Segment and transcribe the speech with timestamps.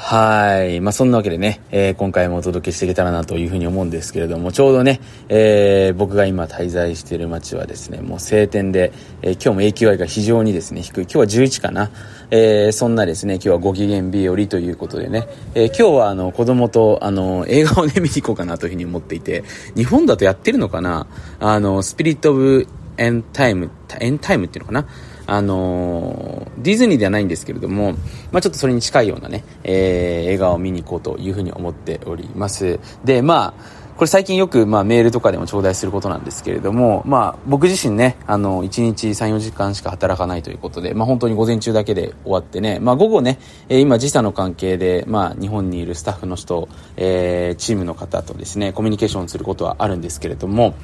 [0.00, 0.80] はい。
[0.80, 8.92] まあ、そんなわけでね、えー、今回もお届けしていけたらなというふうに思うんですけれども、ちょうどね、えー、僕が今滞在している街はですね、もう晴天で、
[9.22, 11.02] えー、今日も AQI が非常にですね、低い。
[11.02, 11.90] 今日は11かな。
[12.30, 19.42] えー、そんなですね、今日はご機嫌日和ということでね、えー、今日はあの、子供とあの、映画をね、見に行こうかなというふうに思っていて、
[19.74, 21.08] 日本だとやってるのかな？
[21.40, 22.68] あの、スピリット・オブ・
[22.98, 24.86] エンタイム、エンタイムっていうのかな？
[25.28, 27.92] あのディズニーではないんですけれども、
[28.32, 32.80] まあ、ちょっとそれに近いようなね、えー、映画を見に行こうというふうに思っております。
[33.04, 43.38] で、まあ、これ最近よく、まあ、メールとかでも頂戴することなんですけれども、まあ、僕自身ね、あの、1日3、4時間しか働かないということで、まあ、本当に午前中だけで終わってね、まあ、午後ね、
[43.68, 50.74] え今時差の関係で、まあ、日本にいるスタッフの人、えー、チームの方とですね、コミュニケーションすることはあるんですけれども、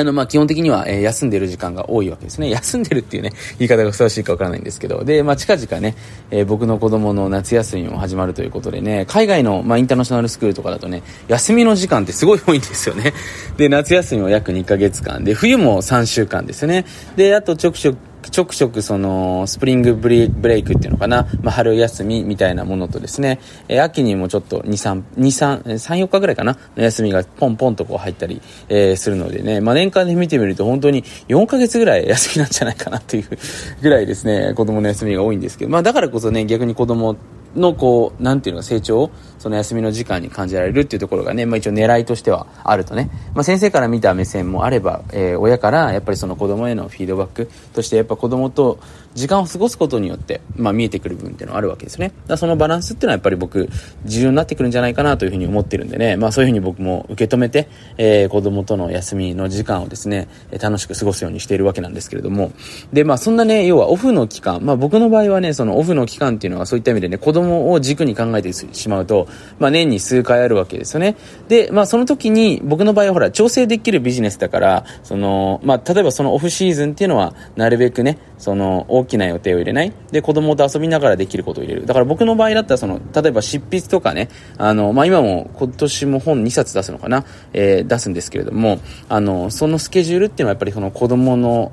[0.00, 2.48] あの、ま、基本的には、え、休んでる時間が多いわけですね。
[2.50, 5.04] 休んでるっていうね、言い方がふさわしいかわからないんですけど。
[5.04, 5.94] で、まあ、近々ね、
[6.30, 13.12] えー、僕の子供の夏休みも始まるということでね、海外の、ま、インターナショナルスクールとかだとね、休みの時間ってすごい多いんですよね。
[13.56, 16.86] で、夏休みも約2ヶ月間で、冬も3週間ですね。
[17.16, 17.98] で、あとちょくちょく、
[18.28, 20.24] ちょくちょくその、スプリングブレ
[20.58, 33.38] イクっていうのかな、まあ、春休みみたいなものとですね、えー、秋にもちょっと2、3、2、3、3、4日ぐらいかな、の休みがポンポンとこう入ったり、えー、するのでね、まあ、年間で見てみると本当に4ヶ月ぐらい休みなんじゃないかなっていう
[33.80, 37.16] ぐらいですね、子供の休みが多いんですけど、まあ、だからこそね、逆に子供
[37.56, 48.78] のこう、なんていうの成長を、その休みの時間に感じられるっていうところがね、まあ一応狙いとしてはあるとね、まあ先生から見た目線もあれば、えー、親からやっぱりその子供へのフィードバックとしてやっぱ子供と
[49.14, 52.12] 時間を過ごすことによって、まあ見えてくる部分っていうのはあるわけですね。
[52.26, 53.68] だそのバランスっていうのはやっぱり僕、
[54.04, 60.28] 重要になってくるんじゃないかなというふうに思ってるんでね、まあそういうふうに僕も受け止めて、えー、子供との休みの時間をですね、
[60.60, 62.52] 楽しく過ごすようにしているわけなんですけれども、
[62.92, 69.28] で、まあそんなね、要はオフの期間、まあ僕の場合はね、そのオフの期間っていうのはそういった意味でね、子供供を軸に考えてしまうと、
[69.58, 71.16] まあ、年に数回あるわけですよね。
[71.48, 79.92] で、まあ、その時に、僕の場合はほら、調整できるビジネスだから、その、まあ、例えばそのオフシーズンっていうのは、なるべくね、その、大きな予定を入れない。
[80.10, 81.86] で、子供と遊びながらできることを入れる。
[81.86, 84.28] だから僕の場合だったら、その、例えば執筆とかね、
[84.58, 88.78] あの、まあ、今も今年も本2冊出すのかな、えー、出すんですけれども、
[89.08, 91.72] あの、そのスケジュールっていうのはやっぱりその子供の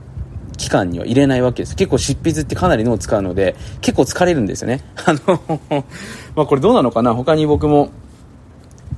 [0.58, 1.76] 期間には入れないわけです。
[1.76, 4.84] 結構執筆ってかなり脳を使うので、結構疲れるんですよね。
[5.06, 5.62] あの
[6.36, 7.90] まこれどうなのかな他に僕も、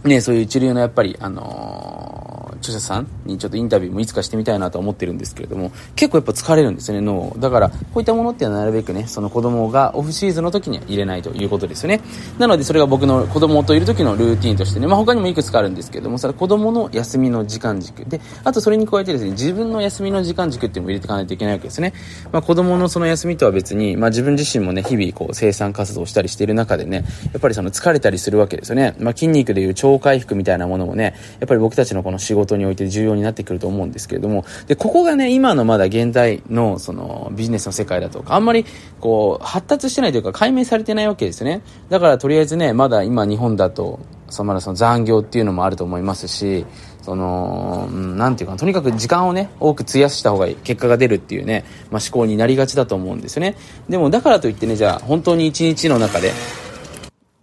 [0.03, 12.01] ね、そういう一流のやっぱり、あのー著者さんにちょっとインタビューもいつかしてみたいなと思ってるんですけれども、結構やっぱ疲れるんですよね、脳だから、こういったものっていうのはなるべくね、その子供がオフシーズンの時には入れないということですよね。
[12.37, 18.05] なので、それが僕の子供といる時のルーティンとしてね、まあ他にもいくつかあるんですけれども、それ子供の休みの時間軸。
[18.05, 21.93] で、あとそれに加えてですね、自分の休みの時間軸っていうのも入れていかないといけないわけですね。
[22.31, 28.95] まあ子供のその休みとは別に、まあ自分自身もね、日々こう生産活動したりしている中でね、やっぱりその疲れたりするわけですよね。
[28.99, 38.65] まあ筋肉でいう超回復みたいなものもね、やっぱり僕たちのこの仕事において重要にななってくると思うんですけれども、で、ここがね、今のまだ現代のそのビジネスの世界だとか、あんまり
[38.99, 41.61] こう、発達してないというか解明されてないわけですね。
[41.89, 43.99] だからとりあえずね、まだ今日本だと、
[44.29, 46.65] そのまだその残業っていうのもあると思いますし、
[47.01, 53.55] その、なんていうかとにかく時間をね、多く費やした方が、結果が出るっていうね、まあ、思考になりがちだと思うんですよね。
[53.87, 56.31] でも、だからといってね、じゃあ、本当に一日の中で、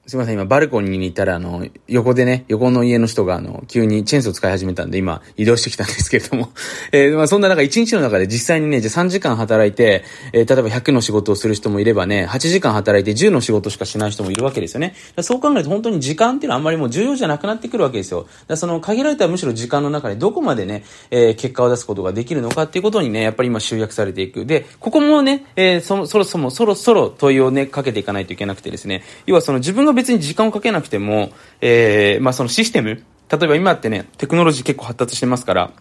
[0.09, 6.53] すいません、今、バルコニーにいたら、あの、横でね、横の家の人が、あの、急にチェーンソー使い始めたんで、今、移動してきたんですけれども、
[6.93, 14.94] えー、まあ、そんな中、1日の中で実際にね、じゃ3時間働いて、えー、例えば100の仕事をする人もいればね、8時間働いて10の仕事しかしない人もいるわけですよね。
[15.22, 18.28] そう考えると、本当に時間っていうのはあんまりもう重要じゃなくなってくるわけですよ。
[18.47, 24.47] だその、限られたむしろ時間の中でどこまでね、えー、結果を出すことができるのかっていうことにね、やっぱり今集約されていく。
[24.47, 31.31] で、ここもね、えー、そ、そろそろ、そろそろ問いをね、かけていかないといけなくてですね、要はその自分が別に時間をかけなくても、
[31.61, 35.73] えー、まあそのシステム、例えば今ってね、テクノロジー結構発達してますから、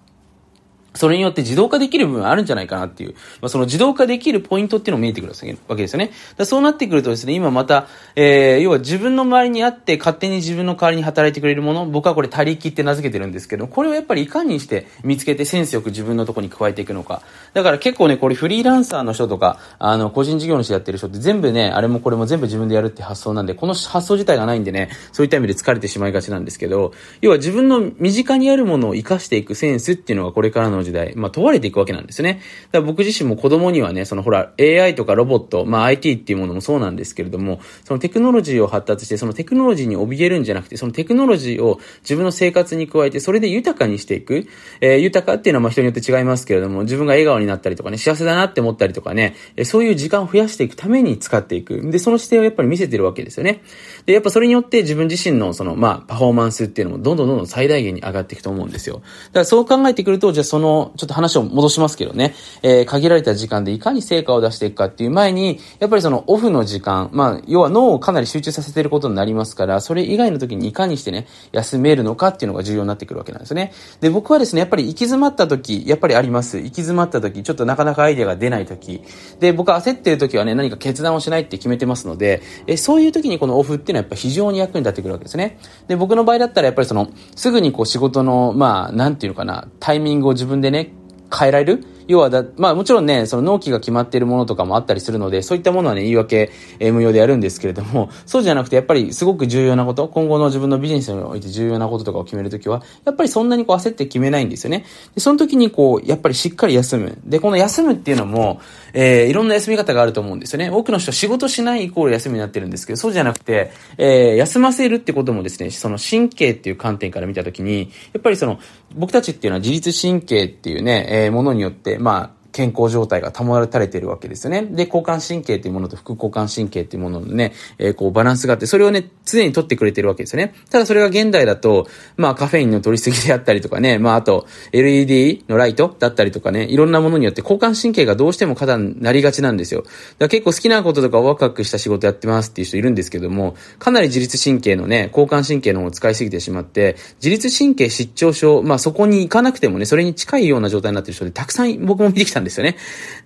[0.95, 5.33] それによって自動化できる部分あるんじゃないかなっていう、まあ、その自動化できるポイントっていうのも見えてくる
[5.67, 6.11] わけですよね。
[6.37, 17.21] だそうなってくるとですね、今また、えー、要は自分の周りにあって勝手に自分の代わりに働いてくれるもの、僕はこれ他力って名付けてるんですけど、これをやっぱりいかにして見つけてセンスよく自分のとこに加えていくのか。
[17.53, 32.41] だから結構ね、これフリーランサーの人とか、あの、個人事業主やってる人って全部ね、あれもこれも全部自分でやるって発想なんで、この発想自体がないんでね、そういった意味で疲れてしまいがちなんですけど、要は自分の身近にあるものを活かしていくセンスっていうのがこれからの時代、まあ問われていくわけなんですね。
[32.71, 44.47] だから僕自身も子供にはね、そのほら、AI とかロボット、まあ IT っていうものもそうなんですけれども、そのテクノロジーを発達して、そのテクノロジーに怯えるんじゃなくて、そのテクノロジーを自分の生活に加えて、それで豊かにしていく。
[44.81, 51.89] えー、豊かっていうのはまあ人によって違いますけれども、自分が笑顔になったりとかね、幸せだなって思ったりとかね、そういう時間を増やしていくために使っていく。
[51.89, 53.61] で、その姿勢をやっぱり見せてるわけですよね。
[54.05, 58.97] で、やっぱそれによって自分自身のその、まあ、パフォーマンスっていうのもどんどんどんどん最大限に上がっていくと思うんですよ。
[58.97, 73.73] だからそう考えてくると、じゃあその、ちょっと話を戻しますけどね、えー、限られた時間でいかに成果を出していくかっていう前に、やっぱりそのオフの時間、まあ、要は脳をかなり集中させてることになりますから、それ以外の時にいかにしてね、休めるのかっていうのが重要になってくるわけなんですね。
[74.01, 76.57] で、僕はですね、やっぱり行き詰まった時、やっぱりあります。
[76.57, 79.03] 行き詰まった時、ちょっとなかなかアイデアが出ない時。
[79.39, 85.59] で、僕は焦ってる時はね、何か決断をしないって決めてますので、えそういう時にこのオフっていうのはやっぱ非常に役に立ってくるわけですね。
[85.87, 90.93] で、僕の場合だったらやっぱりその、すぐにこう仕事の、まあ、なんていうのかな、タイミングを自分ででね、
[91.31, 91.83] 変えられる？
[92.07, 104.85] 要はだ、まあもちろんね、その納期が決まっているものとかもあったりするので、そういったものはね、言い訳、えー、無用でやるんですけれども、そうじゃなくて、やっぱりすごく重要なこと、今後の自分のビジネスにおいて重要なこととかを決めるときは、やっぱりそんなにこう焦って決めないんですよね。
[105.13, 107.17] で、その時にこう、やっぱりしっかり休む。
[107.25, 108.59] で、この休むっていうのも、
[108.93, 110.69] えー、いろんな休み方があると思うんですよね。
[110.69, 118.59] 多くの人は仕事しないイコール休みになってるんですけど、そうじゃなくて、えー、休ませるってこともですね、その神経っていう観点から見たときに、やっぱりその、
[118.95, 124.61] 僕たちっていうのは自律神経っていうね、えー、ものによって、まあ、健康状態が保たれているわけですよね。
[124.63, 130.53] で、交感神経というものと副交感神経というもののね、えー、こうバランスがあって、それをね、常に取ってくれてるわけですよね。
[130.69, 131.85] ただそれが現代だと、
[132.15, 139.81] まあカフェインの取りすぎであったりとかね、まああと LED のライトだったりとかね、いろんなものによって交感神経がどうしても過になりがちなんですよ。
[139.81, 152.77] だから結構好きなこととかワクワクした仕事やってますっていう人いるんですけども、かなり自律神経のね、交感神経の方を使いすぎてしまって、自律神経失調症、まあそこに行かなくてもね、それに近いような状態になってる人でたくさん僕も見てきたんですですよね。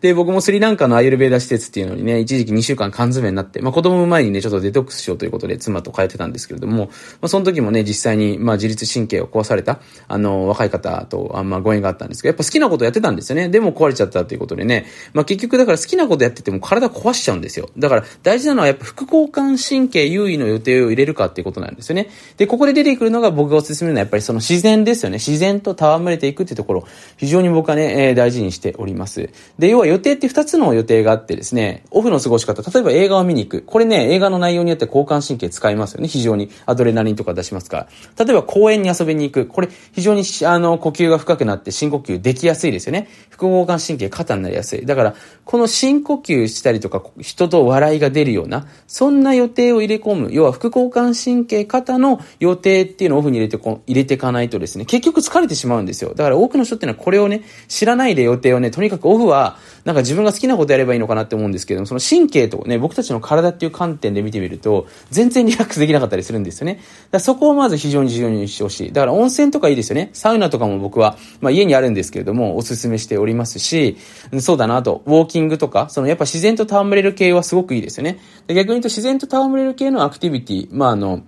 [0.02, 6.92] で、僕もスリランカのアイルベーダ施設っていうのにね、一時期2週間缶詰になって、まあ子供の前にね、ちょっとデトックスしようということで妻と通ってたんですけれども、ま
[7.24, 13.50] あその時もね、実際に、まあ自律神経を壊された、あの、若い方と、あまご縁があったんですけど、やっぱ好きなことやってたんですよね。
[13.50, 17.70] でも壊れちゃったということでね、まあ結局だから好きなことやってても体壊しちゃうんですよ。
[17.78, 22.10] だから大事なのはやっぱ副交感神経優位の予定を入れるかっていうことなんですよね。
[22.38, 25.16] で、ここで出てくるのが僕がお勧めるのはやっぱりその自然ですよね。
[25.16, 26.88] 自然と戯れていくっていうところ、
[27.18, 29.09] 非常に僕はね、えー、大事にしております。
[29.16, 33.64] で、要は予定って2つの予定があってですね、オフの過ごし方、例えば映画を見に行く。
[33.64, 36.08] これね、映画の内容によって交感神経使いますよね。
[36.08, 38.26] 非常にアドレナリンとか出しますから。
[38.26, 39.46] 例えば公園に遊びに行く。
[39.46, 43.08] これ非常にあの呼吸が深くなって深呼吸できやすいですよね。
[43.30, 44.86] 副交感神経肩になりやすい。
[44.86, 45.16] だから、
[45.46, 50.30] この深呼吸したりとか、人と笑いが出るような、そんな予定を入れ込む。
[50.32, 56.14] 要は副交感神経肩の予定っていうのをオフに入れてこ、入れていかないとですね、結局疲れてしまうんですよ。
[56.14, 66.82] だから多くの人っていうのはこれをね、知らないで予定をね、とにかくオフは、なんか自分が好きなことやればいいのかなって思うんですけども、その神経とね、僕たちの体っていう観点で見てみると、全然リラックスできなかったりするんですよね。
[67.12, 68.92] だそこをまず非常に重要にしてほしい。
[68.92, 70.10] だから温泉とかいいですよね。
[70.14, 73.98] サウナとかも僕は、まあ家にあるんですけれども、お勧めしておりますし、
[74.40, 78.20] そうだなと、ウォーキングとか、そのやっぱ自然と戯れる系はすごくいいですよね。
[78.48, 81.24] 逆に言うと自然と戯れる系のアクティビティ、まああの、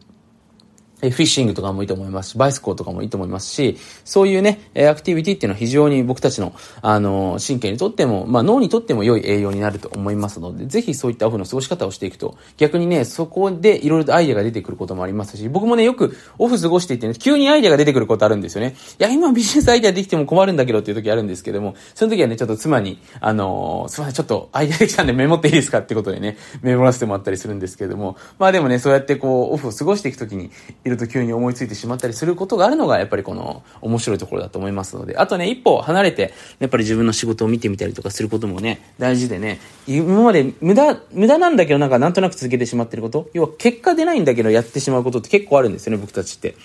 [1.01, 18.75] フィッシングとかもいいと思いますし、バイスコーとかもいいと思いますし、そういうね、アクティビティっていうのは非常に僕たちの、あの、神経にとっても、まあ脳にとっても良い栄養になると思いますので、ぜひそういったオフの過ごし方をしていくと、逆にね、そこでいろいろとアイデアが出てくることもありますし、僕もね、よくオフ過ごしていてね、急にアイデアが出てくることあるんですよね。
[19.00, 30.51] いや、今ビジネスアイデアできても困るんだけどっていう時あるんですけども、その時はね、ちょっと妻に、あのすいません、ちょっとアイデアできたんでメモっていいですかってことでね、メモらせてもらったりするんですけども、まあでもね、そうやってこう、オフを過ごしていく時に、
[30.92, 46.56] ると急に思いついてしまったりすることがあるのが、やっぱりこの面白いところだと思いますので、あとね、一歩離れて、やっぱり自分の仕事を見てみたりとかすることもね、大事でね、今まで無駄、無駄なんだけどなんかなんとなく続けてしまってること、要は結果出ないんだけどやってしまうことって結構あるんですよね、僕たちって。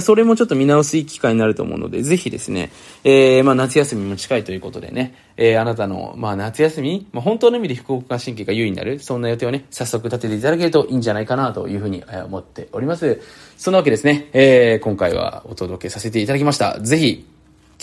[0.00, 2.70] それもちょっと見直すいい機会になると思うので、ぜひですね、
[3.04, 13.20] えー、まあ夏休みも近いということでね、えー、あなたの、まあ夏休み、まあ本当の意味で副交感神経が優位になる、そんな予定をね、早速立てていただけるといいんじゃないかなというふうに思っております。
[13.56, 16.78] そんなわけですね、えー、今回はお届けさせていただきました。
[16.80, 17.26] ぜひ、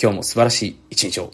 [0.00, 1.32] 今日も素晴らしい一日を